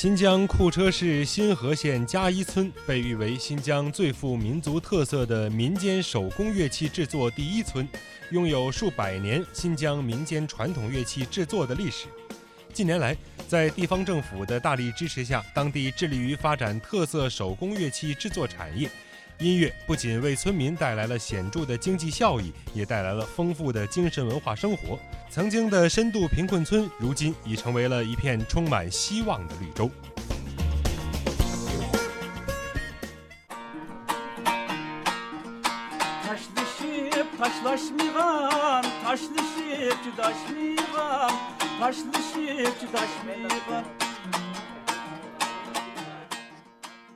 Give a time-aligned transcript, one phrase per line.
[0.00, 7.86] 新疆库车市新和县加一村被誉为新疆最富民族特色的民间手工乐器制作第一村，
[8.30, 12.06] 拥有数百年新疆民间传统乐器制作的历史。
[12.72, 13.14] 近年来，
[13.46, 18.90] 在地方政府的大力支持下，当地致力于发展特色手工乐器制作产业。
[19.40, 24.98] 音乐不仅为村民带来了显著的经济效益，也带来了丰富的精神文化生活。
[25.30, 29.90] 曾经的深度贫困村，如今已成为了一片充满希望的绿洲。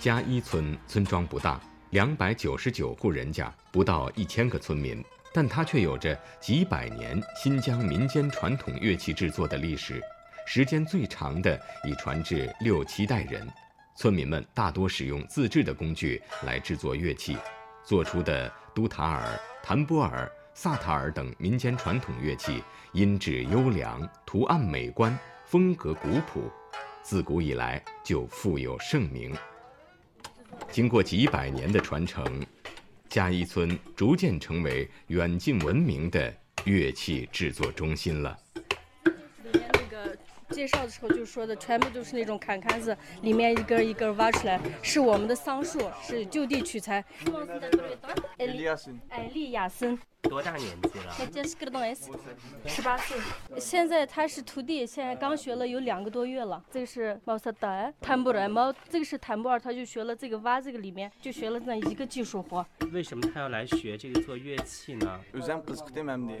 [0.00, 1.60] 加一村村庄不大。
[1.90, 10.02] 两百九十九户人家，不到一千个村民，但它却有着几百年新疆民间传统乐器制作的历史，
[10.46, 13.48] 时间最长的已传至六七代人。
[13.94, 17.38] 村民们大多使用自制的工具来制作乐器，
[17.84, 26.50] 做出的都塔尔、弹波尔、萨塔尔等民间传统乐器，音质优良，图案美观，风格古朴，
[27.00, 29.32] 自古以来就富有盛名。
[30.70, 32.44] 经过几百年的传承，
[33.08, 36.32] 嘉义村逐渐成为远近闻名的
[36.64, 38.36] 乐器制作中心了。
[39.04, 40.16] 里面那个
[40.50, 47.02] 介绍的时候就说的，全部都是那种坎坎子，里面一根一根挖出来，是我们的桑树，是就地取材。
[48.36, 49.00] 艾利亚森。
[49.08, 49.98] 艾利亚森。
[50.28, 51.12] 多大年纪了？
[52.66, 53.16] 十八岁。
[53.58, 56.62] 现在他是徒弟，现在刚学了有两个多月了。
[56.70, 62.64] 这个是毛萨达坦布尔，毛这个是坦布尔，他就学了这个挖这个里面，就学了那一个技术活。
[62.92, 65.20] 为什么他要来学这个做乐器呢？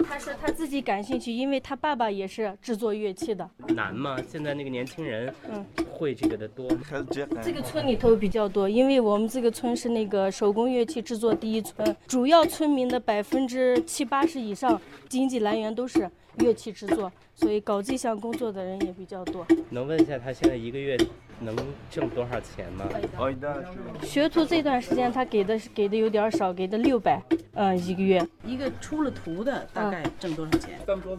[0.08, 3.48] 他说他自己感兴趣，因为他爸爸也是制作乐器的。
[3.68, 4.16] 难吗？
[4.28, 5.64] 现在那个年轻人，嗯，
[5.96, 6.78] 会这个的多吗？
[7.42, 13.82] 这个村里头比较多，因为我们这个村是那个手工乐器制作第一村，主要村民的百分之。
[13.86, 19.46] 七八十以上经济来源都是乐器制作，所以搞这项工作的人也比较多。
[19.70, 20.98] 能问一下他现在一个月
[21.40, 21.54] 能
[21.90, 22.88] 挣多少钱吗？
[24.02, 27.22] 学徒这段时间他给的是给的有点少，给的六百，
[27.54, 28.26] 嗯，一个月。
[28.44, 30.78] 一个出了徒的大概挣多少钱？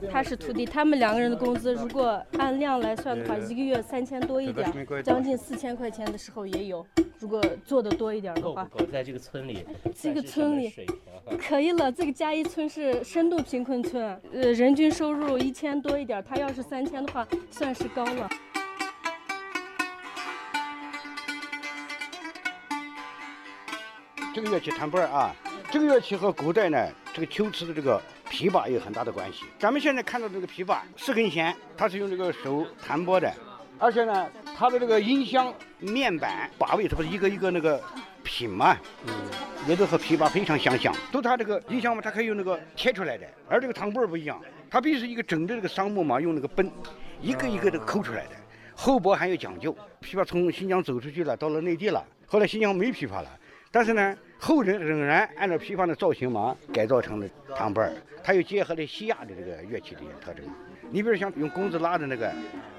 [0.10, 6.86] 他是徒弟，他们两个人的工资如果按量来算的话，一个月三千多一点，将近四千块钱的时候也有。
[7.20, 8.92] 如果做的多一点的话，够不够？
[8.92, 10.72] 在这个村里，这个村里
[11.40, 11.92] 可以了。
[11.92, 18.30] 这个加一村是深度贫困村，呃，人均收入一千多一点，他要是三千的话，算是高了。
[24.38, 25.36] 这个乐器弹拨啊，
[25.72, 28.00] 这个乐器和古代呢，这个秋瓷的这个
[28.30, 29.46] 琵琶有很大的关系。
[29.58, 33.34] 咱们现在看到这个琵琶四根弦，它是用这个手弹拨的，
[33.80, 37.82] 而且呢，它的这个音箱面板把位，它不是一个一个那个
[38.22, 38.78] 品嘛，
[39.08, 39.14] 嗯，
[39.68, 40.94] 也都和琵琶非常相像。
[41.12, 46.72] 都它这个音箱嘛，它可以用那个切出来的，而这个弹拨不一样，它必须是一个整的这个桑木嘛，用那个奔，
[47.24, 48.36] 一个一个的抠出来的，
[48.76, 49.76] 厚薄还有讲究。
[50.00, 53.28] 琵琶从新疆走出去了，到了内地了，后来新疆没琵琶了，
[53.72, 54.16] 但是呢。
[54.40, 57.92] 后人仍然按照琵琶的造型嘛，改造成了唐拨儿，
[58.24, 60.46] 它又结合了西亚的这个乐器的一些特征。
[60.92, 62.32] 你比如像用弓子拉的那个，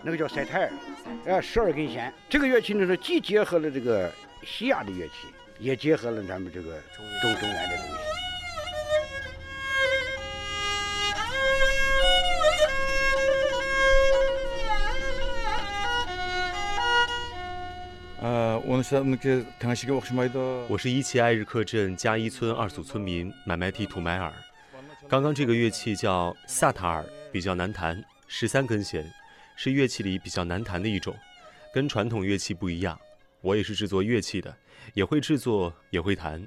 [0.05, 0.71] 那个叫塞泰尔，
[1.25, 2.15] 呃，十二根弦。
[2.29, 4.09] 这个乐器呢是既结合了这个
[4.45, 5.27] 西亚的乐器，
[5.59, 7.05] 也结合了咱们这个中
[7.41, 8.08] 中原的东西。
[18.69, 24.31] 我是那个唐西我是伊奇艾日克镇加伊村二组村民买买蒂图买尔。
[25.09, 29.11] 刚刚这个乐器叫萨塔尔，比较难弹，十三根弦，
[29.57, 31.17] 是乐器里比较难弹的一种，
[31.73, 33.01] 跟传统乐器不一样。
[33.41, 34.55] 我也是制作乐器的，
[34.93, 36.47] 也会制作，也会弹。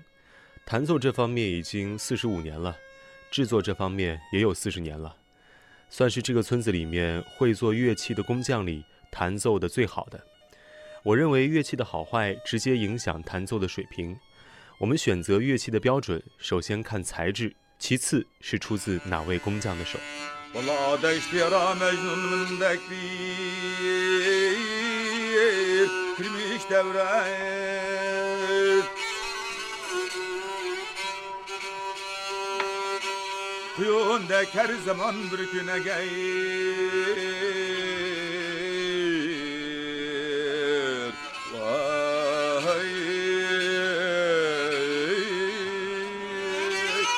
[0.63, 2.77] 弹奏这方面已经四十五年了，
[3.31, 5.15] 制作这方面也有四十年了，
[5.89, 10.23] 算是这个村子里面会做乐器的工匠里弹奏的最好的。
[11.03, 14.15] 我认为乐器的好坏直接影响弹奏的水平。
[14.77, 19.97] 我们选择乐器的标准，首先看材质，其次是出自哪位工匠的手。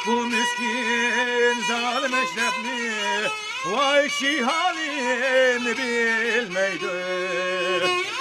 [0.07, 2.93] Bu miskin zalim eşrefni
[3.65, 6.87] Vay şihalim bilmeydi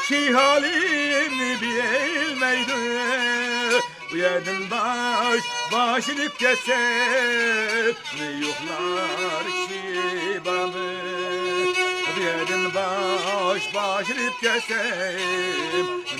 [0.09, 2.73] Şihalim bilmeydi
[4.13, 5.43] Bu yedin baş
[5.73, 7.97] başını kesip
[8.41, 10.95] Yuhlar şibalı
[12.17, 16.12] Bu yedin baş başını kesip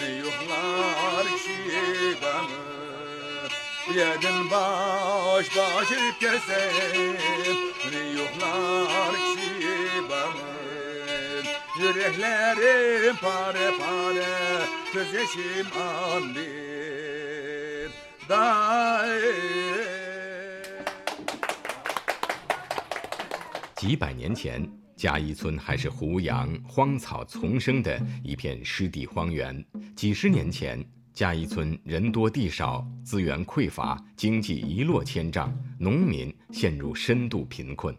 [23.77, 24.67] 几百年前，
[24.97, 29.63] 加一村还是胡杨荒草丛生的一片湿地荒原。
[29.95, 37.95] 几十年前，加一村人多地少，资源匮乏，经济一落千丈，农民陷入深度贫困。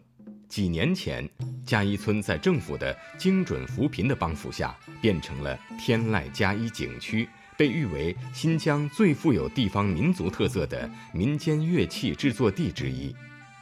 [0.48, 1.28] 几年前，
[1.64, 13.14] 加一村在政府的精准扶贫的帮扶下，变成了天籁加一景区，被誉为新疆最富有地方民族特色的民间乐器制作地之一。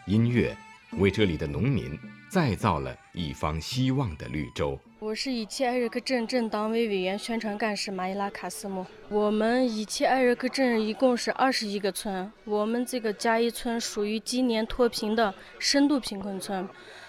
[0.06, 0.56] 音乐
[0.98, 1.96] 为这里的农民
[2.32, 4.78] 再造了一方希望的绿洲。
[5.00, 8.86] 我是伊切艾热克镇镇党委委员、宣传干事马伊拉卡斯木。
[9.10, 16.66] 我们伊切艾热克镇一共是二十一个村，我们这个加一村属于今年脱贫的深度贫困村。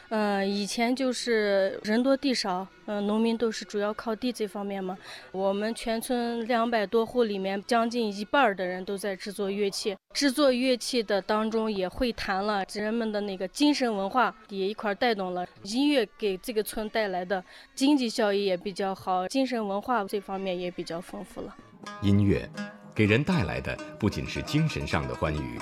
[0.09, 4.97] 呃，以前就是人多地少，嗯、农民都是主要靠地这方面嘛。
[5.31, 9.95] 我们全村两百多户里面，将近一半的人都在制作乐器。
[10.13, 15.45] 制作乐器的当中也会弹了，人们的那个精神文化也一块带动了。
[15.63, 17.43] 音乐给这个村带来的
[17.73, 21.55] 经济效益也比较好，精神文化这方面也比较丰富了。
[22.03, 22.47] 音乐
[22.93, 25.59] 给人带来的不仅是精神上的欢愉，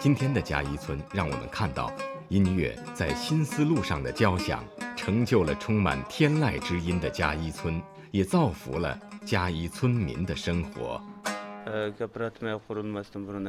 [0.00, 1.92] 今天的加一村让我们看到，
[2.28, 4.64] 音乐在新思路上的交响，
[4.96, 11.00] 成就了充满天籁之音的加一村，也造福了加一村民的生活。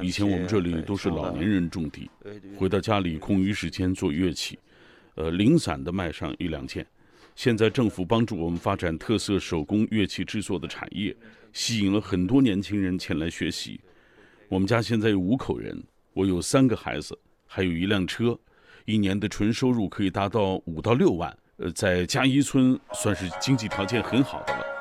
[0.02, 2.10] 以前我们这里都是老年人种地，
[2.58, 4.60] 回到家里空余时间做乐器，
[5.16, 6.86] 呃，零散的卖上一两件。
[7.36, 11.16] 现在政府帮助我们发展特色手工乐器制作的产业，
[11.52, 13.82] 吸引了很多年轻人前来学习。
[14.48, 15.84] 我们家现在有五口人，
[16.14, 17.18] 我有三个孩子，
[17.48, 18.38] 还有一辆车，
[18.86, 21.36] 一年的纯收入可以达到五到六万。
[21.58, 24.73] 呃，在加一村算是经济条件很好的了。